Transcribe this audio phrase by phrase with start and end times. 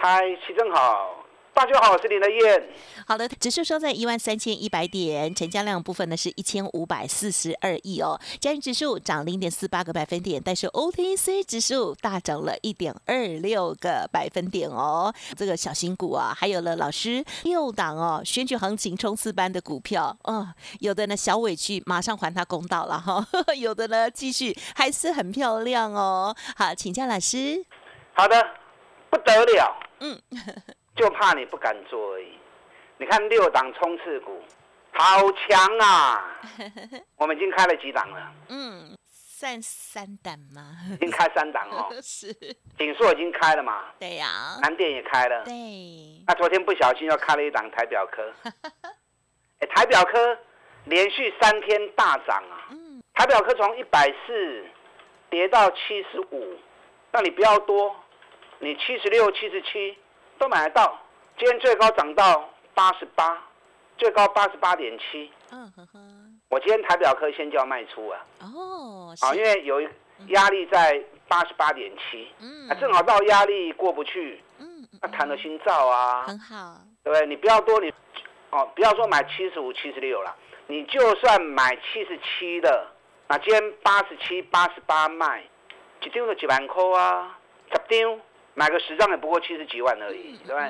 [0.00, 2.68] 嗨，齐正好，大家好，我是林德燕。
[3.04, 8.16] 好的，指数收在一万三千一百点，成交量部分呢是一千五百四十二亿哦。
[8.38, 15.12] 加权指数涨零点四八个百分点，但是 OTC 指数大涨了一点二六个百分点哦。
[15.36, 20.46] 这个小新股啊，还有了老师六档哦，选举行情冲刺班的股票哦，
[20.78, 23.26] 有的呢小委屈，马上还他公道了哈，
[23.58, 26.32] 有的呢继续还是很漂亮哦。
[26.56, 27.64] 好，请教老师。
[28.12, 28.40] 好的，
[29.10, 29.76] 不得了。
[30.00, 30.20] 嗯，
[30.96, 32.38] 就怕你不敢做而已。
[32.98, 34.42] 你看六档冲刺股，
[34.92, 36.40] 好强啊！
[37.16, 38.32] 我们已经开了几档了？
[38.48, 40.76] 嗯，算三档吗？
[40.92, 41.88] 已经开三档哦。
[42.02, 42.32] 是。
[42.76, 43.84] 锦硕已经开了嘛？
[44.00, 44.58] 对呀。
[44.62, 45.44] 南电也开了。
[45.44, 45.52] 对。
[46.26, 48.32] 那昨天不小心又开了一档台表科。
[49.60, 50.36] 哎，台表科
[50.86, 52.66] 连续三天大涨啊！
[52.70, 53.00] 嗯。
[53.14, 54.66] 台表科从一百四
[55.30, 56.56] 跌到七十五，
[57.12, 57.94] 那你不要多。
[58.60, 59.96] 你七十六、七十七
[60.38, 60.98] 都买得到，
[61.38, 63.40] 今天最高涨到八十八，
[63.96, 65.30] 最高八十八点七。
[65.52, 66.40] 嗯哼哼。
[66.48, 68.26] 我今天台表科先就要卖出啊。
[68.40, 69.14] 哦。
[69.20, 69.80] 啊，因为有
[70.28, 72.28] 压力在八十八点七。
[72.40, 72.68] 嗯。
[72.68, 74.42] 啊，正好到压力过不去。
[74.58, 74.88] 嗯。
[75.00, 76.24] 那谈了心照啊。
[76.24, 76.78] 很好。
[77.04, 77.26] 对不对？
[77.26, 77.92] 你不要多，你
[78.50, 80.34] 哦，不要说买七十五、七十六了，
[80.66, 82.86] 你就算买七十七的，
[83.28, 85.44] 那今天八十七、八十八卖，
[86.02, 87.38] 一张就几万块啊，
[87.70, 88.20] 十张。
[88.58, 90.68] 买个十张也不过七十几万而已，对吧？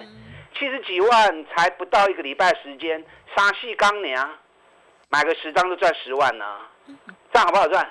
[0.54, 3.02] 七十几万才不到一个礼拜时间，
[3.34, 4.30] 沙细钢娘
[5.08, 6.44] 买个十张就赚十万呢，
[7.32, 7.82] 这样好不好赚？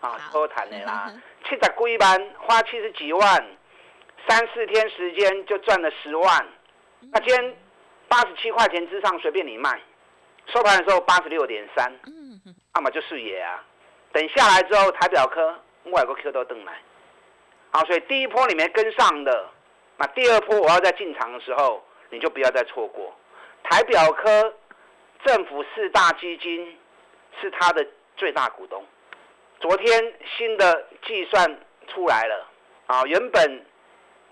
[0.00, 1.12] 啊，多谈的啦，
[1.48, 3.46] 七十几万花七十几万，
[4.26, 6.46] 三四天时间就赚了十万。
[7.12, 7.56] 那今天
[8.08, 9.80] 八十七块钱之上随便你卖，
[10.52, 11.92] 收盘的时候八十六点三，
[12.74, 13.62] 那么就是也啊。
[14.12, 15.56] 等下来之后，台表科
[15.92, 16.72] 外国 Q 都登来。
[17.76, 19.50] 好，所以第一波你没跟上的，
[19.96, 23.12] 那第二波我要在进场的时候，你就不要再错过。
[23.64, 24.54] 台表科
[25.24, 26.78] 政府四大基金
[27.40, 27.84] 是它的
[28.16, 28.86] 最大股东，
[29.58, 32.46] 昨天新的计算出来了，
[32.86, 33.66] 啊，原本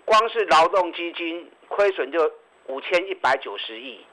[0.05, 2.33] 光是劳动基金亏损就
[2.67, 4.07] 五千一百九十亿，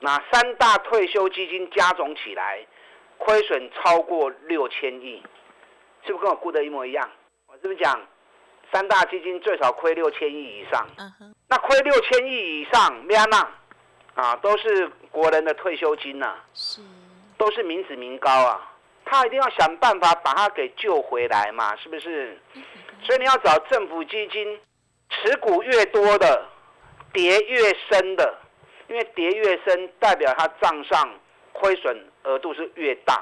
[0.00, 2.62] 那三大退休基金加总起来
[3.16, 5.22] 亏损超过六千亿，
[6.04, 7.10] 是不是跟我估的一模一样？
[7.46, 7.98] 我是不是讲？
[8.72, 10.86] 三大基金最少亏六千亿以上，
[11.48, 13.48] 那亏六千亿以上，咩那
[14.14, 16.80] 啊，都是国人的退休金呐，是，
[17.36, 18.72] 都是民脂民膏啊，
[19.04, 22.38] 他一定要想办法把它给救回来嘛，是不是？
[23.02, 24.60] 所以你要找政府基金
[25.08, 26.46] 持股越多的，
[27.12, 28.38] 跌越深的，
[28.88, 31.10] 因为跌越深代表他账上
[31.52, 33.20] 亏损额度是越大。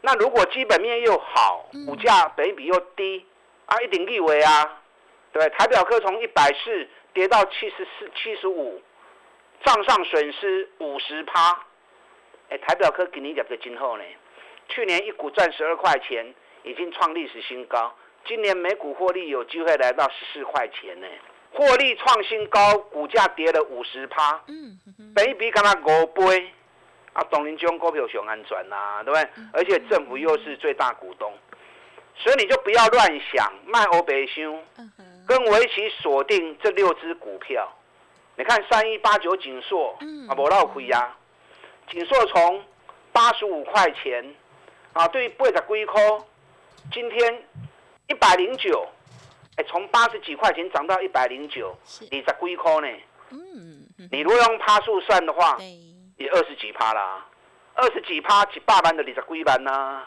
[0.00, 3.24] 那如果基本面又好，股价本比又低。
[3.66, 4.80] 啊，一顶立维啊，
[5.32, 8.80] 对台表科从一百四跌到七十四、七十五，
[9.64, 11.58] 账上损失五十趴。
[12.48, 14.04] 哎，台表科给你两个今后呢？
[14.68, 17.92] 去年一股赚十二块钱，已经创历史新高。
[18.24, 21.06] 今年每股获利有机会来到十四块钱呢，
[21.52, 24.40] 获利创新高，股价跌了五十趴。
[24.46, 24.78] 嗯，
[25.14, 26.52] 本一比干嘛五倍？
[27.12, 29.30] 啊，董林中股票熊安全呐，对不对？
[29.52, 31.32] 而且政府又是最大股东。
[32.18, 34.58] 所以你就不要乱想卖欧北修，
[35.26, 37.70] 跟我一起锁定这六只股票。
[38.36, 39.96] 你看三一八九锦硕
[40.28, 41.14] 啊，不闹亏呀。
[41.90, 42.62] 锦硕从
[43.12, 44.34] 八十五块钱
[44.92, 46.02] 啊，对八十几块，
[46.92, 47.44] 今天
[48.08, 48.86] 一百零九，
[49.56, 52.88] 哎，从八十几块钱涨到一百零九，二十几块呢。
[53.30, 55.56] 嗯，你如果用趴数算的话，
[56.16, 57.26] 也二十几趴啦，
[57.74, 60.04] 二十几趴一百万的二十几万呐，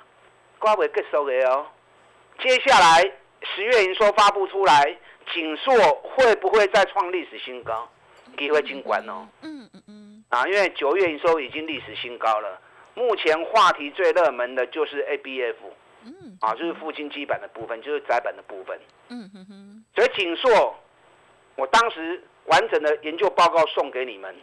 [0.59, 1.65] 瓜未结束的哦。
[2.39, 3.01] 接下来
[3.41, 4.97] 十月营收发布出来，
[5.33, 7.87] 锦硕会不会再创历史新高？
[8.37, 9.27] 机会尽管哦。
[9.41, 10.23] 嗯嗯嗯。
[10.29, 12.59] 啊，因为九月营收已经历史新高了。
[12.93, 15.55] 目前话题最热门的就是 ABF。
[16.05, 16.37] 嗯。
[16.39, 18.79] 啊，就是富金基板的部分，就是窄板的部分。
[19.09, 19.83] 嗯哼哼。
[19.93, 20.75] 所以锦硕，
[21.55, 24.33] 我当时完整的研究报告送给你们，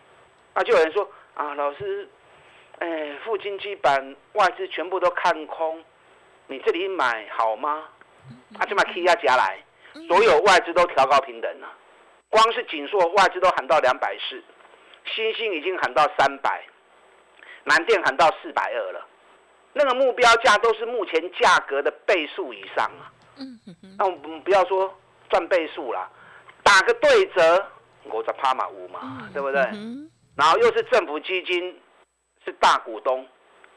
[0.55, 2.07] 那就有人说啊，老师，
[2.81, 5.83] 哎，富金基板外资全部都看空。
[6.49, 7.85] 你这里买好吗？
[8.59, 9.63] 啊，就把 K 压加来，
[10.09, 11.69] 所有外资都调高平等了。
[12.29, 14.43] 光是锦硕外资都喊到两百四，
[15.05, 16.65] 新兴已经喊到三百，
[17.65, 19.07] 南电喊到四百二了。
[19.73, 23.13] 那个目标价都是目前价格的倍数以上啊。
[23.39, 23.61] 嗯
[23.99, 24.93] 那我们不要说
[25.29, 26.11] 赚倍数啦，
[26.63, 27.67] 打个对折，
[28.05, 29.61] 我在趴马五嘛，对不对？
[30.35, 31.79] 然后又是政府基金，
[32.45, 33.27] 是大股东，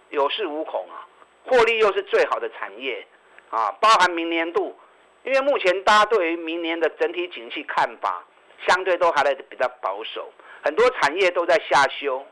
[0.09, 1.05] 有恃无恐啊，
[1.49, 3.05] 获利又是最好的产业
[3.49, 4.77] 啊，包含明年度，
[5.23, 8.23] 因为目前大家对于明年的整体景气看法，
[8.67, 10.31] 相对都还来比较保守，
[10.63, 12.25] 很多产业都在下修，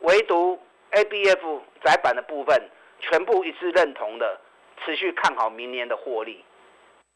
[0.00, 0.60] 唯独
[0.90, 2.60] A B F 窄板的部分。
[3.02, 4.38] 全部一致认同的，
[4.84, 6.44] 持续看好明年的获利。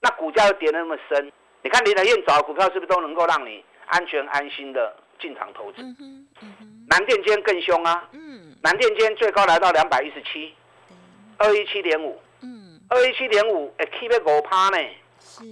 [0.00, 5.82] 那股价又跌那么深，你看林德燕找的股票是不是都能够让你安全安心的进场投资？
[6.88, 8.08] 南电间更凶啊！
[8.62, 10.54] 南电间最高来到两百一十七，
[11.44, 12.20] 二一七点五。
[12.40, 14.78] 嗯，二一七点五，哎，keep 五趴呢？
[15.20, 15.44] 是。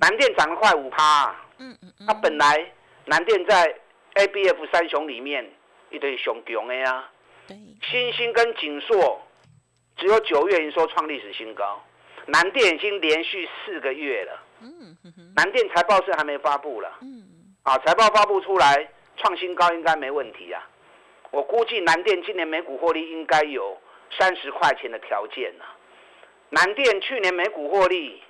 [0.00, 1.34] 南电涨了快五趴。
[1.58, 2.06] 嗯嗯嗯。
[2.06, 2.72] 那本来
[3.04, 3.74] 南电在
[4.14, 5.48] A B F 三雄里面
[5.90, 7.08] 一堆熊熊的呀。
[7.46, 7.56] 对。
[7.90, 9.20] 新兴跟锦硕。
[9.96, 11.78] 只有九月营收创历史新高，
[12.24, 14.42] 南电已经连续四个月了。
[14.62, 14.96] 嗯，
[15.36, 16.90] 南电财报是还没发布了。
[17.02, 17.22] 嗯，
[17.64, 18.88] 啊，财报发布出来
[19.18, 20.66] 创新高应该没问题啊。
[21.30, 23.76] 我估计南电今年每股获利应该有
[24.18, 25.64] 三十块钱的条件呢。
[26.50, 28.22] 南电去年每股获利，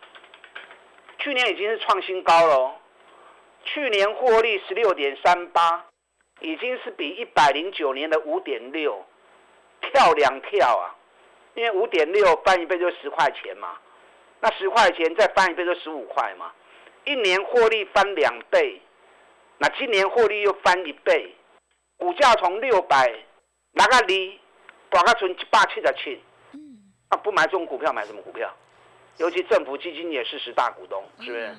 [1.19, 2.77] 去年已经是创新高了。
[3.65, 5.87] 去年获利十六点三八，
[6.41, 9.05] 已经是比一百零九年的五点六
[9.81, 10.97] 跳两跳啊。
[11.55, 13.77] 因为五点六翻一倍就十块钱嘛，
[14.41, 16.53] 那十块钱再翻一倍就十五块嘛，
[17.05, 18.81] 一年获利翻两倍，
[19.59, 21.35] 那今年获利又翻一倍，
[21.99, 23.13] 股价从六百
[23.73, 24.39] 拿个离，
[24.91, 26.23] 把它存一百七十七，
[26.53, 28.53] 嗯，啊不买这种股票买什么股票？
[29.19, 31.57] 尤其政府基金也是十大股东，是不是？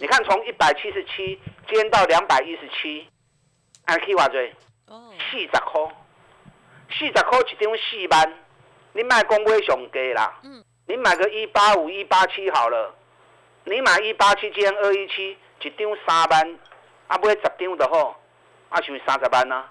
[0.00, 3.06] 你看从一百七十七今天到两百一十七，
[3.84, 4.54] 按 K 话追，
[4.86, 5.82] 四十块，
[6.90, 8.38] 四十块一张四万。
[8.92, 12.94] 你买公威熊给啦，嗯，你买个一八五一八七好了，
[13.64, 16.58] 你买一八七减二一七，一张三万，
[17.08, 18.20] 啊，买十张的好，
[18.68, 19.64] 啊，是三十万呢，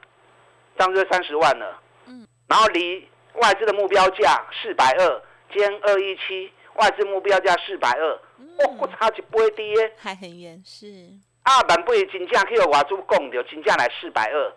[0.77, 5.22] 这样就三十万了，嗯，然后离外资的目标价四百二
[5.54, 11.10] 减二一七，外资目标价四百二，哦，不差一倍低耶，还很远是，
[11.44, 14.54] 啊，万倍金价去外资讲着金价来四百二，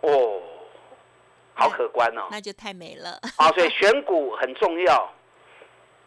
[0.00, 0.42] 哦。
[1.52, 3.20] 好可观哦，那就太美了。
[3.36, 5.12] 啊， 所以选股很重要，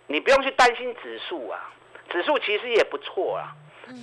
[0.07, 1.71] 你不用去担心指数啊，
[2.09, 3.53] 指数其实也不错啊。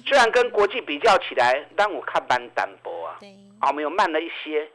[0.06, 3.16] 虽然跟国际比较起来，但我看班单薄啊。
[3.18, 3.34] 对。
[3.58, 4.70] 啊，我们有慢了一些。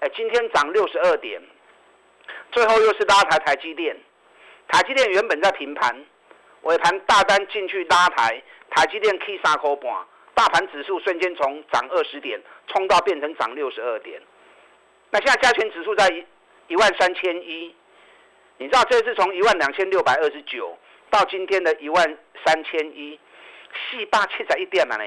[0.00, 1.40] 哎，今天涨六十二点，
[2.52, 3.96] 最后又是拉抬台积电。
[4.68, 6.04] 台积电原本在平盘，
[6.62, 14.20] 尾盘大单进去拉抬，台积电 K 三块半，大盘指数瞬间从涨二十点冲到变成涨六十二点。
[15.10, 16.26] 那现在加权指数在一
[16.66, 17.74] 一万三千一，
[18.58, 20.76] 你知道这次从一万两千六百二十九
[21.08, 23.18] 到今天的一万三千一，
[23.90, 25.04] 四百七十一点嘛呢？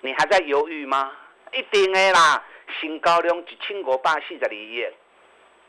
[0.00, 1.12] 你还在犹豫吗？
[1.52, 2.44] 一定的啦，
[2.80, 4.86] 新高量一千五百四十二亿。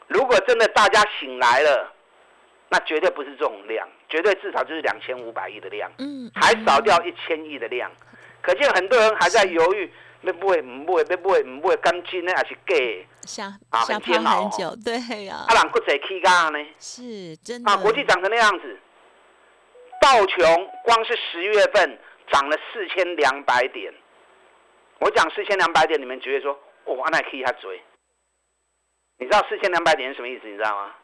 [0.08, 1.94] 如果真的大家醒来了，
[2.70, 7.92] 那绝对不是这种量，绝对至少就是两千五百亿的量，嗯，还少掉一千亿的量，
[8.42, 9.92] 可见很多人还在犹豫。
[10.22, 12.54] 要买唔会，要买唔买，干真呢还是
[13.22, 13.58] 假？
[13.70, 14.78] 啊，很煎熬哦。
[14.84, 15.46] 对呀。
[15.48, 16.60] 啊，人国际起价呢？
[16.78, 17.72] 是真的。
[17.72, 18.78] 啊，国际涨成那样子，
[20.02, 21.98] 道琼光是十月份
[22.30, 23.94] 涨了四千两百点。
[25.00, 26.60] 我讲四千两百点，你们觉得说，
[26.96, 27.82] 哦，那可以他追？
[29.18, 30.48] 你知道四千两百点是什么意思？
[30.48, 30.96] 你知道吗？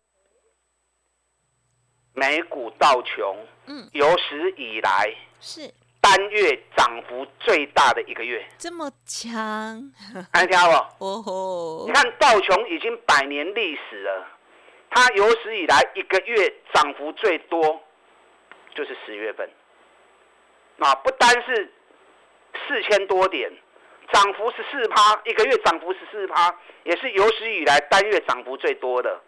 [2.13, 5.73] 美股道琼，嗯，有史以来是。
[6.01, 9.91] 单月涨幅最大的一个月，这么强，
[10.31, 11.03] 还听好不？
[11.03, 11.87] 哦吼！
[11.87, 14.27] 你看道琼已经百年历史了，
[14.91, 17.81] 它有史以来一个月涨幅最多
[18.75, 19.49] 就是十月份，
[20.77, 21.73] 啊，不单是
[22.67, 23.51] 四千多点，
[24.11, 29.21] 涨幅十四趴，一个月涨幅十四趴，也是有史以来单月涨幅最多的。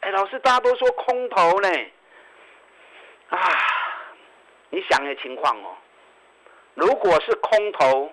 [0.00, 1.68] 哎，老师，大家都说空头呢，
[3.28, 3.38] 啊。
[4.74, 5.76] 你想的情况哦，
[6.72, 8.10] 如果是空头，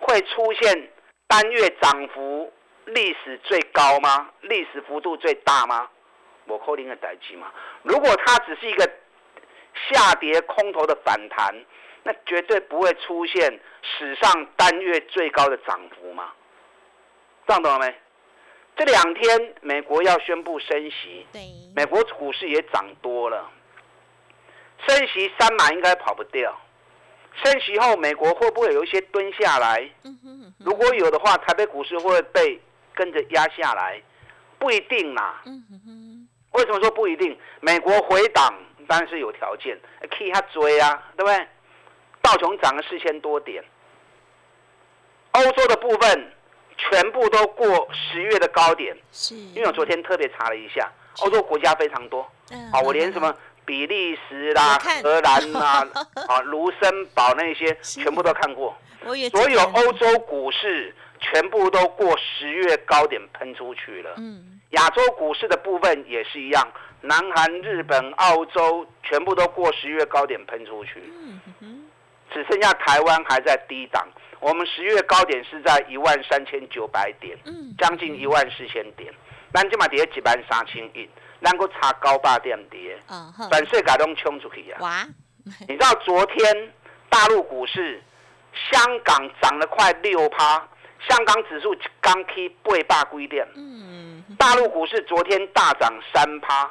[0.00, 0.92] 会出现
[1.26, 2.52] 单月涨幅
[2.84, 4.28] 历史最高吗？
[4.42, 5.88] 历史幅度最大吗？
[6.44, 7.50] 我扣零的代机吗。
[7.82, 8.84] 如果它只是一个
[9.90, 11.54] 下跌空头的反弹，
[12.08, 16.32] 那绝对不会出现史上单月最高的涨幅嘛。
[17.46, 17.94] 这样懂了没？
[18.74, 21.42] 这两天美国要宣布升息，对，
[21.76, 23.50] 美国股市也涨多了。
[24.86, 26.58] 升息三码应该跑不掉，
[27.44, 29.86] 升息后美国会不会有一些蹲下来？
[30.58, 32.58] 如果有的话，台北股市会不会被
[32.94, 34.00] 跟着压下来？
[34.58, 35.42] 不一定啦。
[36.52, 37.38] 为什么说不一定？
[37.60, 38.54] 美国回档
[38.86, 39.78] 当然是有条件，
[40.16, 41.46] 可以他追啊，对不对？
[42.28, 43.64] 道琼涨了四千多点，
[45.32, 46.32] 欧洲的部分
[46.76, 48.94] 全部都过十月的高点。
[49.10, 52.20] 是，因为我昨天特别查了一下，欧洲国家非常多。
[52.70, 55.88] 啊，我连什么比利时啦、荷兰啦、
[56.28, 58.76] 啊 卢森堡那些全部都看过。
[59.02, 59.16] 所
[59.48, 64.10] 有欧洲股市全部都过十月高点喷出去了。
[64.18, 66.68] 嗯，亚洲股市的部分也是一样，
[67.00, 71.02] 南韩、日本、澳洲全部都过十月高点喷出去。
[71.60, 71.77] 嗯
[72.32, 74.06] 只剩下台湾还在低档。
[74.40, 77.36] 我们十月高点是在一万三千九百点，
[77.76, 79.12] 将近一万四千点。
[79.52, 81.08] 咱今嘛跌几万三千亿，
[81.40, 82.96] 能够差高八点跌。
[83.08, 84.80] 嗯本世界都冲出去啊！
[84.80, 85.08] 哇！
[85.66, 86.72] 你知道昨天
[87.08, 88.02] 大陆股市？
[88.72, 90.66] 香港涨了快六趴，
[91.08, 93.46] 香港指数刚 K 八百规点。
[93.54, 96.68] 嗯，大陆股市昨天大涨三趴，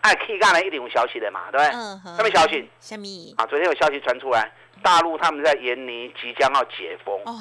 [0.00, 1.74] 哎，K 干了一点五消息的嘛，对不对？
[1.74, 2.70] 嗯什么消息？
[2.80, 3.06] 什么？
[3.36, 4.50] 啊，昨天有消息传出来，
[4.82, 7.14] 大陆他们在延泥即将要解封。
[7.24, 7.38] 哦。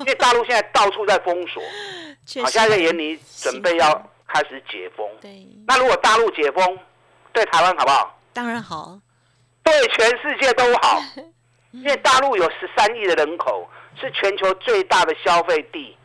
[0.00, 1.62] 因为大陆现在到处在封锁，
[2.42, 5.08] 好，现在在研拟准备要开始解封。
[5.20, 5.46] 对。
[5.66, 6.78] 那如果大陆解封，
[7.32, 8.18] 对台湾好不好？
[8.32, 8.98] 当然好。
[9.62, 11.00] 对全世界都好。
[11.72, 13.68] 因为大陆有十三亿的人口，
[14.00, 15.96] 是全球最大的消费地。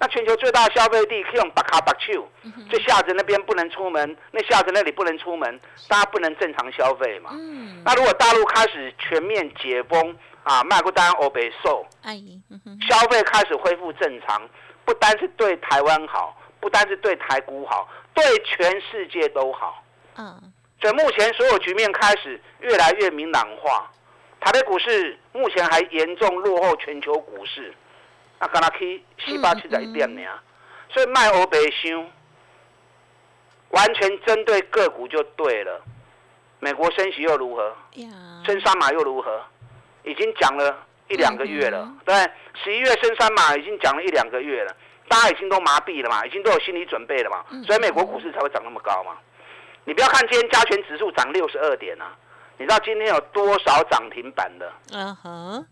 [0.00, 2.26] 那全球最大的消费地，可以用巴卡巴丘，
[2.70, 7.30] 这下子那边不能出门，那下子那里不能出门，大家不能正常消费嘛。
[7.84, 11.84] 那如果大陆开始全面解封啊，卖过单欧北售，
[12.88, 14.48] 消费开始恢复正常，
[14.84, 19.82] 不单是对台湾好，不单是对台股好，对全世界都好。
[20.16, 23.90] 嗯，所以目前所有局面开始越来越明朗化。
[24.40, 27.74] 台北股市目前还严重落后全球股市，
[28.40, 30.22] 那刚才去四八七十一点呢，
[30.90, 32.06] 所以卖欧白箱，
[33.70, 35.82] 完全针对个股就对了。
[36.60, 37.76] 美国升息又如何？
[38.44, 39.42] 升三码又如何？
[40.04, 42.14] 已经讲了一两个月了，对，
[42.62, 44.76] 十一月升三码已经讲了一两个月了，
[45.08, 49.16] 大家已经都麻痹了嘛，已经都有心理准备了嘛，所以美国股市才会涨那么高嘛。
[49.84, 52.16] 你不要看今天加权指数涨六十二点啊。
[52.60, 54.72] 你知道今天有多少涨停板的？
[54.92, 55.66] 嗯哼，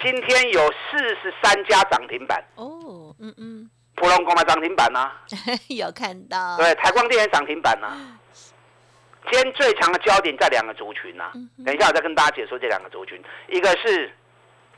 [0.00, 2.42] 今天有四十三家涨停板。
[2.56, 5.10] 哦，嗯嗯，普龙光嘛涨停板呢？
[5.68, 6.56] 有看到。
[6.56, 8.18] 对，台光电也涨停板呢。
[9.30, 11.30] 今天最强的焦点在两个族群呐。
[11.64, 14.12] 等一下我再跟大家解说这两个族群，一个是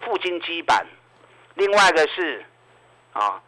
[0.01, 0.87] 富金基板，
[1.55, 2.45] 另外一个是
[3.15, 3.43] 啊，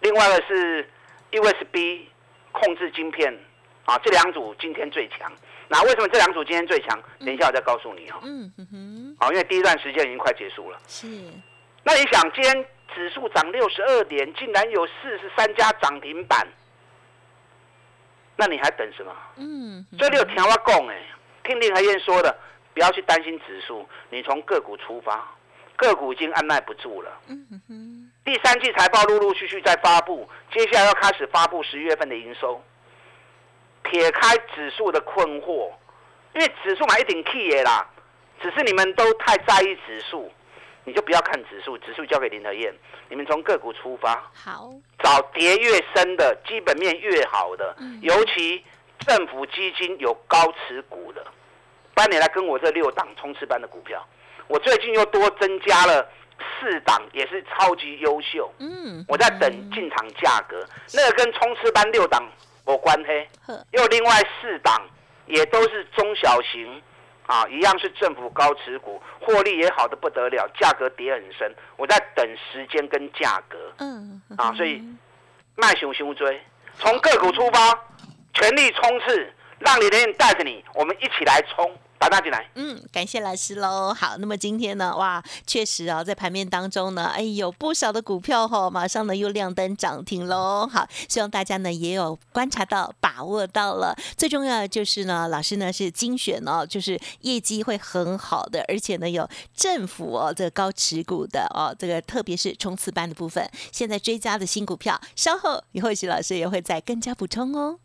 [0.00, 0.88] 另外一个是
[1.30, 2.08] USB
[2.52, 3.32] 控制晶片
[3.86, 5.32] 啊，这两组今天最强。
[5.72, 7.02] 那为什么这两组今天最强？
[7.20, 8.20] 等一下我再告诉你哦。
[8.24, 9.16] 嗯哼哼。
[9.18, 10.78] 好，因为第一段时间已经快结束了。
[10.86, 11.06] 是。
[11.82, 16.46] 那你想，今天指数涨六十二点，竟然有四十三家涨停板，
[18.36, 19.16] 那你还等什么？
[19.36, 19.86] 嗯。
[19.98, 21.02] 这里有听我讲哎，
[21.42, 22.36] 听林和燕说的，
[22.74, 25.26] 不要去担心指数，你从个股出发，
[25.76, 27.10] 个股已经按耐不住了。
[27.28, 28.10] 嗯哼哼。
[28.26, 32.62] 第三季财报陆陆续续在发布，接下来要开始发布十一月份的营收。
[33.82, 35.70] 撇开指数的困惑，
[36.34, 37.86] 因为指数嘛一顶 key 啦，
[38.40, 40.30] 只是你们都太在意指数，
[40.84, 42.74] 你就不要看指数，指数交给林德燕，
[43.08, 44.70] 你们从个股出发，好，
[45.02, 48.64] 找跌越深的基本面越好的，尤其
[49.00, 51.26] 政府基金有高持股的，
[51.94, 54.06] 帮你来跟我这六档冲刺班的股票，
[54.48, 56.08] 我最近又多增加了
[56.60, 62.22] 四档，也是超级优秀，嗯，我在等进场价格，那个跟冲刺班六档。
[62.64, 63.28] 我关黑，
[63.72, 64.80] 又另外四档
[65.26, 66.82] 也都是中小型，
[67.26, 74.82] 啊，一样是政府高持股，获利也好的不得了，价格跌很深，我在等时间跟价格，嗯，啊，所以
[75.56, 76.40] 卖熊熊追，
[76.78, 77.78] 从个股出发，
[78.34, 81.76] 全力冲刺，让李连带着你，我们一起来冲。
[82.02, 83.94] 打大进来，嗯，感谢老师喽。
[83.94, 90.66] 好，那么今天呢，哇，确实啊，在盘面当中呢，哎，有不少的股票哈，马上呢又亮灯涨停喽。
[90.66, 93.94] 好，希望大家呢也有观察到、把握到了。
[94.16, 107.78] 最重要的就是呢，老师呢是精选哦，就是业绩会很好的，而且呢有政府哦这个高持股的哦，这个特别是冲刺班的部分，现在追加的新股票，稍后以后许老师也会再更加补充哦。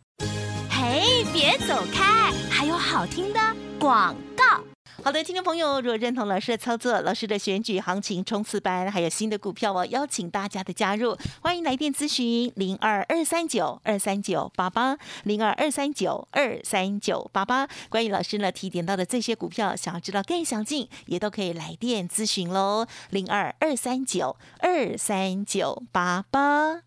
[0.72, 3.40] 嘿，别走开，还有好听的。
[3.80, 4.64] 广告。
[5.04, 17.68] 好的，听众朋友，如果认同老师的操作，老师的选举行情冲刺班还有新的股票哦，邀请大家的加入，欢迎来电咨询零二二三九二三九八八零二二三九二三九八八。
[17.90, 26.87] 关于老师呢提点到的这些股票，想要知道更详尽，也都可以来电咨询喽，零二二三九二三九八八。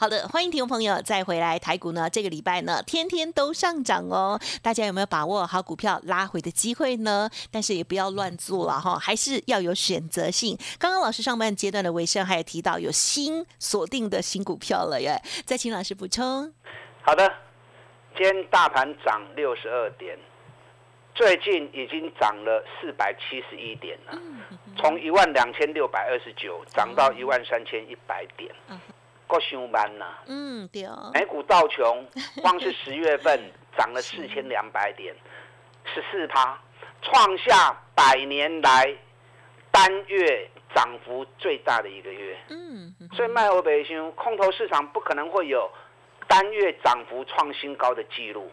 [0.00, 1.58] 好的，欢迎听众朋友再回来。
[1.58, 4.38] 台股呢，这个礼拜呢，天天都上涨哦。
[4.62, 7.28] 大家有没有把握好股票拉回的机会呢？
[7.50, 10.56] 但是也不要乱做了哈，还是要有选择性。
[10.78, 16.54] 刚刚老师上半阶段的尾声还有提到有新锁定的新股票了耶，再请老师补充。
[17.02, 17.28] 好的，
[18.16, 20.16] 今天大盘涨六十二点，
[21.12, 24.16] 最近已经涨了四百七十一点了，
[24.76, 28.54] 从一万两千六百二十九涨到一万三千一百点。
[29.28, 30.06] 够上班呐！
[30.26, 31.12] 嗯，对哦。
[31.14, 32.04] 美股道琼
[32.42, 33.38] 光是十月份
[33.76, 35.14] 涨了四千两百点，
[35.84, 36.58] 十四趴，
[37.02, 38.92] 创下百年来
[39.70, 42.36] 单月涨幅最大的一个月。
[42.48, 42.92] 嗯。
[43.14, 45.70] 所以卖欧北星空头市场不可能会有
[46.26, 48.50] 单月涨幅创新高的记录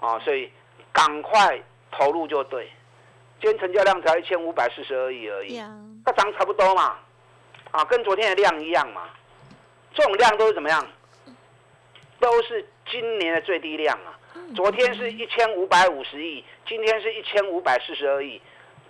[0.00, 0.18] 啊！
[0.20, 0.50] 所以
[0.92, 2.70] 赶快投入就对。
[3.40, 5.60] 今天成交量才一千五百四十二亿而已，
[6.04, 6.96] 它涨差不多嘛，
[7.70, 9.02] 啊，跟昨天的量一样嘛。
[9.98, 10.86] 这种量都是怎么样？
[12.20, 14.14] 都是今年的最低量啊！
[14.54, 18.40] 昨天是一千五百五十亿，今天是一千五百四十二亿，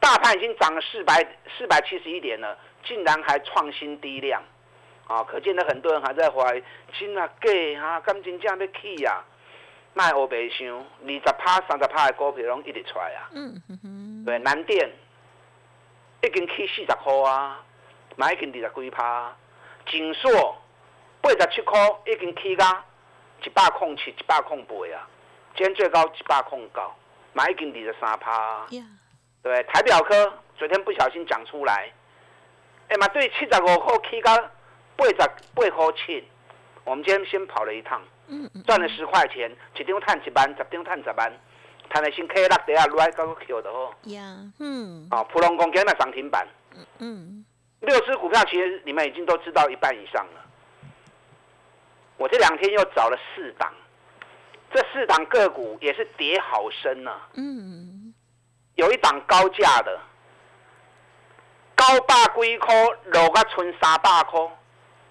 [0.00, 4.42] 大盘已经涨了四百四百七十一点了，竟然还创新低量，
[5.06, 5.24] 啊！
[5.24, 6.62] 可见的很多人还在怀疑，
[6.92, 8.00] 真啊假啊？
[8.00, 9.24] 感情这样要起呀？
[9.94, 13.30] 卖欧白想，二十趴、三十趴的股票拢一直出来啊！
[13.32, 14.90] 嗯嗯对，南电
[16.22, 17.64] 已经起四十块啊，
[18.16, 19.34] 买已经二十几趴，
[19.86, 20.54] 锦硕。
[21.21, 22.85] 八十七块已经起到
[23.45, 25.07] 一百空七、一百空八啊！
[25.57, 26.93] 今天最高一百空九，
[27.33, 28.67] 买已经二十三趴。
[29.43, 31.93] 对，台表科昨天不小心讲出来，
[32.89, 34.37] 哎嘛，对，七十五块起到
[34.97, 36.25] 八十八块七，
[36.85, 38.00] 我们今天先跑了一趟，
[38.67, 41.33] 赚了十块钱，一张赚一万，十张赚十万，
[41.91, 43.93] 赚的先 K 六底下来搞个 Q 的哦。
[44.04, 45.07] 呀，嗯。
[45.11, 46.47] 啊，普龙工今天涨停板。
[46.75, 47.45] 嗯嗯。
[47.81, 50.45] 六只股票其实你们已经都知道一半以上了。
[52.19, 53.73] 我这两天又找了四档，
[54.75, 57.13] 这四档个股也是跌好深呢。
[57.35, 58.13] 嗯，
[58.75, 60.00] 有一档高价的，
[61.76, 64.41] 高百几块落个剩三百块，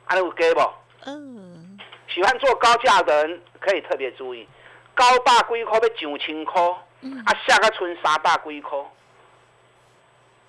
[0.06, 0.62] 还有给不？
[1.06, 4.46] 嗯，喜欢做高价的人可以特别注意，
[4.94, 8.78] 高百几块要上千块，啊下个剩三百几块，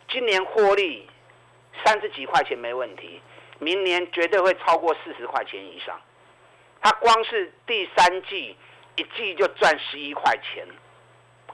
[0.09, 1.09] 今年获利
[1.85, 3.23] 三十几块钱没问题，
[3.61, 5.97] 明年绝对会超过四十块钱以上。
[6.81, 8.57] 它光是第三季
[8.97, 10.67] 一季就赚十一块钱，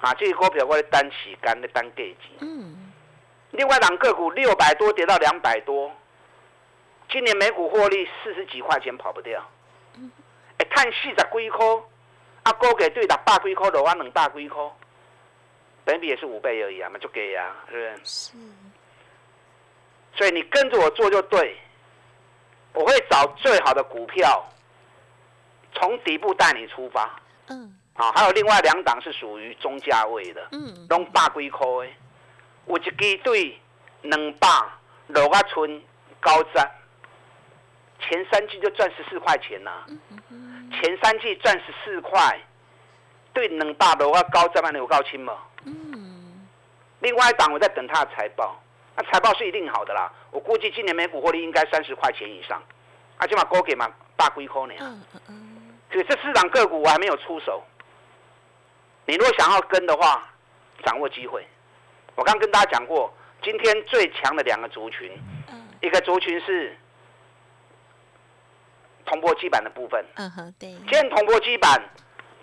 [0.00, 2.20] 啊，这个股票我的单起干的单给级。
[2.40, 2.92] 嗯。
[3.52, 5.90] 另外两个股六百多跌到两百多，
[7.08, 9.42] 今年每股获利四十几块钱跑不掉。
[9.96, 10.10] 嗯。
[10.58, 11.66] 哎，看四十几块，
[12.42, 14.62] 啊，股给对打百几块的话，两百几块，
[15.84, 18.04] 本比也是五倍而已啊，嘛就给呀，是不是？
[18.04, 18.32] 是。
[20.16, 21.56] 所以你跟着我做就对，
[22.72, 24.44] 我会找最好的股票。
[25.74, 27.10] 从底部带你出发，
[27.48, 31.88] 嗯，啊，还有另外两档是属于中价位的，嗯，拢百几块的，
[32.66, 33.60] 有一支对
[34.02, 34.48] 两百
[35.08, 35.82] 六啊村
[36.20, 36.70] 高站，
[38.00, 39.84] 前三季就赚十四块钱呐，
[40.80, 42.40] 前三季赚十四块，
[43.32, 46.46] 对两百六啊高站嘛，有高清嘛，嗯，
[47.00, 48.58] 另外一档我在等他的财报，
[48.96, 52.62] 那财报是一定好的啦，我估计今年每股获利应该三十块钱以上，
[53.18, 54.74] 啊，起码高给嘛百几块呢。
[54.80, 55.43] 嗯嗯
[55.94, 56.02] 嗯。
[56.02, 57.62] 所以这四档个股我还没有出手，
[59.06, 60.28] 你如果想要跟的话，
[60.84, 61.46] 掌握机会。
[62.16, 65.10] 我刚跟大家讲过，今天最强的两个族群，
[65.80, 66.76] 一个族群是
[69.06, 70.04] 铜箔基板的部分。
[70.14, 70.70] 嗯哼，对。
[70.70, 71.80] 今天铜箔基板，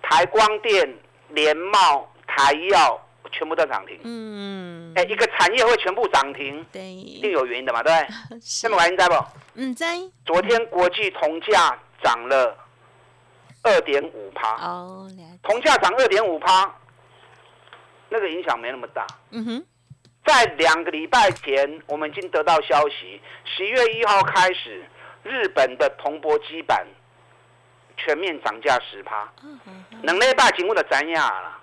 [0.01, 0.97] 台光电、
[1.29, 3.99] 联茂、台药全部都涨停。
[4.03, 4.93] 嗯。
[4.95, 8.39] 哎，一个产业会全部涨停，对，一定有原因的嘛，对不对？
[8.43, 9.15] 什么原因在不？
[9.55, 9.95] 嗯，在。
[10.25, 12.57] 昨天国际铜价涨了。
[13.63, 15.07] 二点五趴，哦，
[15.43, 16.73] 铜价涨二点五趴，
[18.09, 19.05] 那个影响没那么大。
[19.29, 19.65] 嗯哼，
[20.25, 24.83] 在两个礼拜前，我们已经得到消息，十一月一号开始，
[25.23, 26.85] 日本的铜箔基板
[27.97, 29.31] 全面涨价十趴。
[30.01, 31.57] 两礼拜前我就知影了。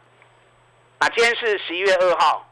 [0.99, 2.49] 啊，今天是十一月二号，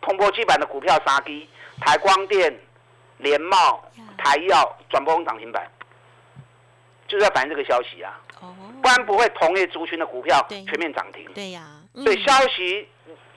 [0.00, 1.48] 铜箔基板的股票杀低，
[1.80, 2.58] 台光电、
[3.18, 3.84] 联茂、
[4.16, 5.70] 台药转播涨停板，
[7.08, 8.20] 就是要反映这个消息啊。
[8.40, 8.54] 哦。
[8.80, 11.28] 不然不会同业族群的股票全面涨停。
[11.34, 11.80] 对呀。
[11.94, 12.88] 所以消息。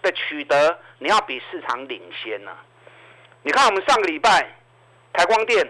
[0.04, 2.58] 的取得，你要比市场领先呐。
[3.44, 4.52] 你看我们上个礼拜，
[5.14, 5.64] 台光电，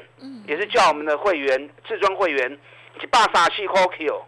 [0.48, 2.58] 也是叫我们的会员至尊会员
[3.02, 4.26] 一百三十四块 Q，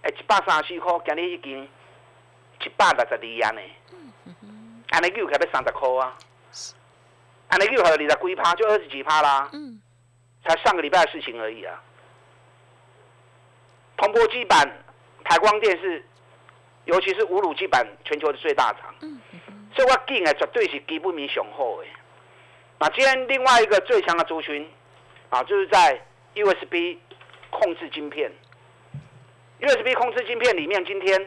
[0.00, 1.68] 哎，一百三十四块，今日已经
[2.62, 3.60] 一百六十二元呢。
[4.88, 6.16] 安尼又开要三十块啊，
[7.48, 9.50] 安尼又还有二十几趴，就二十几趴啦。
[9.52, 9.82] 嗯，
[10.46, 11.78] 才上个礼拜的事情而已啊。
[13.96, 14.84] 铜箔基板，
[15.24, 16.04] 台光电是。
[16.86, 18.94] 尤其是五乳基板，全球的最大厂，
[19.74, 21.88] 所以我讲的绝对是基本面雄厚的。
[22.78, 24.70] 那今天另外一个最强的族群，
[25.30, 25.98] 啊，就是在
[26.34, 26.98] USB
[27.48, 28.30] 控制晶片
[29.60, 31.18] ，USB 控制晶片里面，今天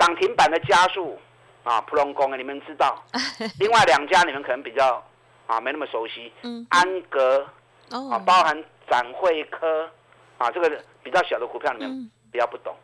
[0.00, 1.16] 涨停板的加速
[1.62, 3.00] 啊，普隆工你们知道。
[3.60, 5.00] 另外两家你们可能比较
[5.46, 6.32] 啊没那么熟悉，
[6.70, 7.46] 安格
[7.90, 9.88] 啊，包含展会科
[10.38, 10.70] 啊，这个
[11.02, 12.74] 比较小的股票你们比较不懂。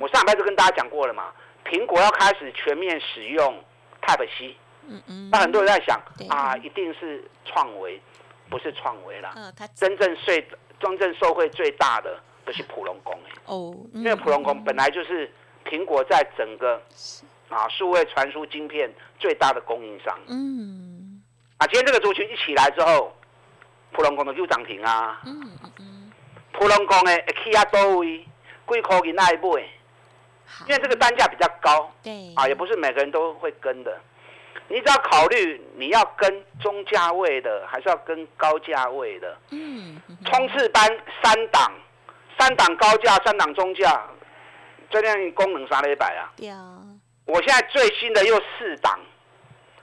[0.00, 1.32] 我上礼拜就跟大家讲过了嘛，
[1.64, 3.62] 苹果要开始全面使用
[4.02, 4.56] Type C，
[4.88, 8.00] 嗯嗯，那很多人在想啊，一定是创维，
[8.50, 9.34] 不是创维啦，
[9.74, 10.46] 真正最
[10.80, 15.32] 真正受惠最大的都是普隆工哦，因为普隆工本来就是
[15.64, 16.82] 苹果在整个
[17.48, 21.22] 啊数位传输晶片最大的供应商，嗯，
[21.58, 23.16] 啊，今天这个族群一起来之后，
[23.92, 25.93] 普隆工的就涨停啊，嗯嗯，
[26.54, 28.18] 普隆工的起啊多位，
[28.68, 29.68] 几块钱那一买。
[30.68, 33.98] 因为这个单价比较高，对啊，也不是每个人都会跟的。
[34.68, 39.36] 你只要考虑你要跟中价位的，还是要跟高价位的。
[39.50, 40.86] 嗯，冲刺班
[41.22, 41.72] 三档，
[42.38, 44.06] 三档高价，三档中价，
[44.90, 46.30] 这样功能啥一百啊？
[46.36, 46.78] 对啊。
[47.26, 48.98] 我现在最新的又四档，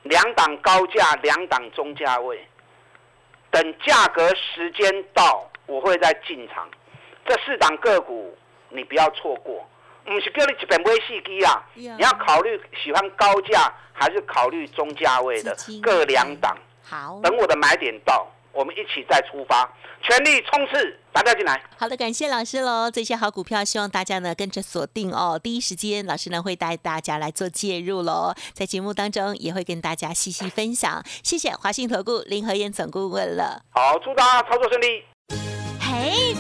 [0.04, 2.48] 两档高价，两档中价位。
[3.50, 6.70] 等价格时间到，我会再进场。
[7.28, 8.36] 这四档个股，
[8.70, 9.66] 你不要错过。
[10.04, 16.58] 不是叫你一本买四机啊，你要考虑喜欢高价还是考虑中价位的，各两档。
[16.84, 19.72] 好，等我的买点到，我们一起再出发，
[20.02, 21.64] 全力冲刺，大家进来。
[21.78, 22.90] 好的，感谢老师喽。
[22.90, 25.40] 这些好股票，希望大家呢跟着锁定哦。
[25.42, 31.02] 第一时间，老师呢会带大家来做介入喽，在节目当中也会跟大家细细分享。
[31.24, 33.62] 谢谢华信投顾林和燕总顾问了。
[33.70, 35.04] 好，祝大家操作顺利。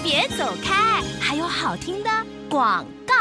[0.03, 2.09] 别走开，还有好听的
[2.49, 3.13] 广告。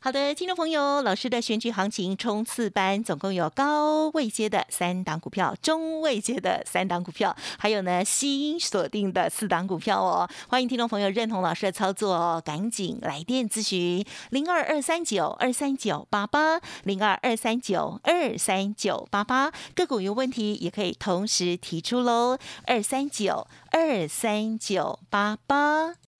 [0.00, 10.28] 好的，听众朋友，老师的选举行情冲刺班总共有高位阶的三档股票，中位阶的三档股票，还有呢新锁定的四档股票哦。
[10.48, 25.94] 欢迎听众朋友认同老师的操作哦，赶紧来电咨询零二二三九二三九八八零二二三九二三九八八，个股有问题也可以同时提出喽，二三九二三九八八。